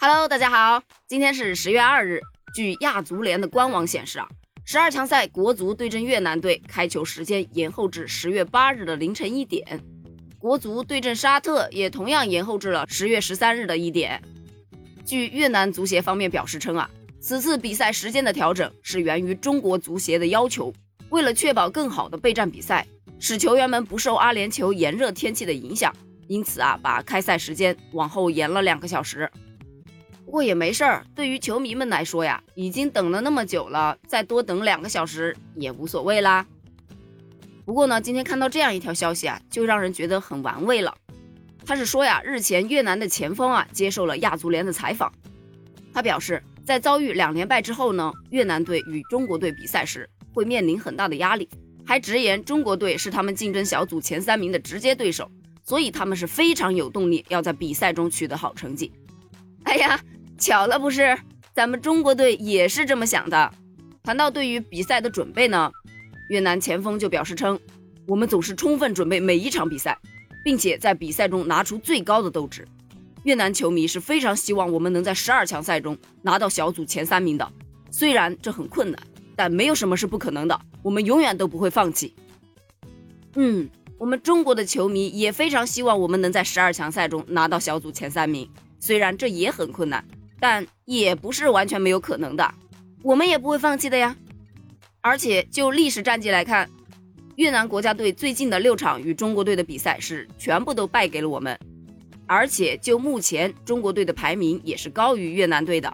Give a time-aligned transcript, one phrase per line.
[0.00, 2.20] Hello，大家好，今天是十月二日。
[2.54, 4.28] 据亚足联的官网显示啊，
[4.64, 9.82] 十二强赛国足对阵越南队开球时间延后至十月八日的凌晨一点，
[10.38, 14.22] 国足对阵沙特也同样延后至了十月十三日的一点。
[15.04, 16.88] 据越南足协方面表示称啊，
[17.18, 20.72] 此次比赛时间的调整是源于中国足协的要求，
[21.10, 22.86] 为了确保更好的备战比赛，
[23.18, 25.92] 使球员们不受阿联酋炎热天气的影响，
[26.28, 29.28] 因此啊，把开赛时间往后延了两个小时。
[30.28, 36.46] 不过也没事儿，对于球迷们来说呀，已经等了那么久了，再多等两个小时也无所谓啦。
[37.64, 40.94] 不过呢，今天看到这样一条消息啊，就让人觉得很玩味了。
[41.64, 45.10] 他是说呀，日前越南的前锋啊接受了亚足联的采访，
[45.94, 51.48] 他表示，在遭遇两连败之后呢，越南队与中国队比赛时会面临很大的压力，
[51.86, 55.30] 还直言中国队是他们竞争小组前三名的直接对手，
[55.64, 58.92] 所以他们是非常有动力要在比赛中取得好成绩。
[59.64, 59.98] 哎呀！
[60.38, 61.18] 巧了不是，
[61.52, 63.50] 咱们中国队也是这么想的。
[64.04, 65.70] 谈到对于比赛的准备呢，
[66.30, 67.58] 越南前锋就表示称，
[68.06, 69.98] 我们总是充分准备每一场比赛，
[70.44, 72.66] 并且在比赛中拿出最高的斗志。
[73.24, 77.52] 越南球迷是非常希望我们能在十二强赛中拿到小组前三名的，
[77.90, 78.98] 虽然这很困难，
[79.34, 80.58] 但没有什么是不可能的。
[80.82, 82.14] 我们永远都不会放弃。
[83.34, 88.48] 嗯，我们中国的球迷也非常希望我们能在十二强赛中拿到小组前三名，
[88.78, 90.02] 虽然这也很困难。
[90.40, 92.54] 但也不是完全没有可能的，
[93.02, 94.16] 我们也不会放弃的呀。
[95.00, 96.68] 而且就历史战绩来看，
[97.36, 101.58] 越南国家队最近的六场与中国队的比赛是全部都败给了我们。
[102.26, 105.90] 而且就目前中国队的排名也是高于越南队的。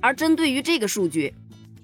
[0.00, 1.34] 而针对于这个数据，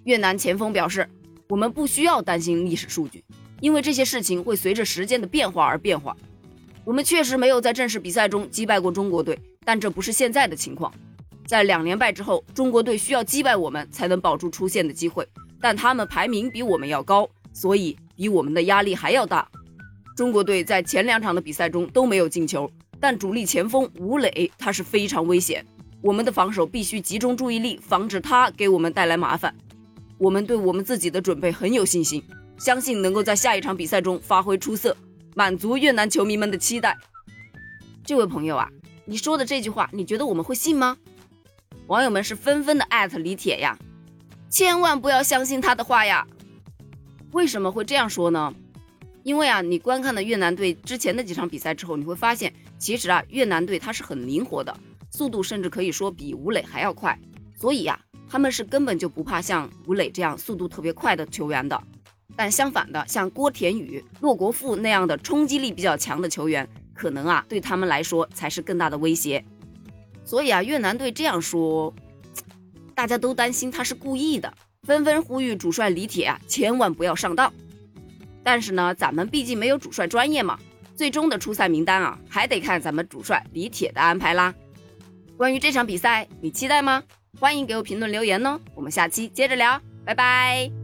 [0.05, 1.09] 越南前锋表示，
[1.49, 3.25] 我们不需要担心历史数据，
[3.61, 6.17] 因为这些事情会随着时间的变化而变化。
[6.85, 10.93] 我们确实没有在正式比赛中击败过中国队，但这不是现在的情况。
[11.47, 15.27] 在两连败之后，中国队需要击败我们才能保住出线的机会，
[15.61, 19.47] 但他们排名比我们要高，所以比我们的压力还要大。
[20.17, 25.65] 中国队在前两场的比赛中都没有进球，但主力前锋吴磊他是非常危险，
[26.01, 29.55] 我们的防守必须集中注意力，防止他给我们带来麻烦。
[30.19, 32.23] 我们对我们自己的准备很有信心，
[32.59, 34.97] 相信能够在下一场比赛中发挥出色，
[35.35, 36.97] 满足越南球迷们的期待。
[38.05, 38.69] 这位朋友啊，
[39.05, 40.97] 你说的这句话，你觉得我们会信吗？
[41.89, 43.77] 网友们是纷纷的艾特李铁呀，
[44.49, 46.27] 千万不要相信他的话呀！
[47.33, 48.55] 为什么会这样说呢？
[49.25, 54.75] 因为啊，你观看了越南队之前的几场比赛之后，你会发现，其实啊，越南队他是很灵活的，
[55.11, 57.19] 速度甚至可以说比吴磊还要快。
[57.59, 61.81] 所以呀，他们是根本就不怕像吴磊这样速度特别快的球员的。
[62.37, 69.45] 但相反的，像郭田雨、骆国富那样的冲击力比较强的球员，可能啊，对他们来说才是更大的威胁。
[70.25, 71.95] 所以啊，越南队这样说，
[72.95, 74.53] 大家都担心他是故意的，
[74.83, 77.53] 纷纷呼吁主帅李铁啊，千万不要上当。
[78.43, 80.59] 但是呢，咱们毕竟没有主帅专业嘛，
[80.97, 84.55] 最终的出赛名单啊，还得看咱们主帅李铁的安排啦。
[85.37, 87.03] 关于这场比赛，你期待吗？
[87.39, 90.82] 欢迎给我评论留言哦，我们下期接着聊，拜拜。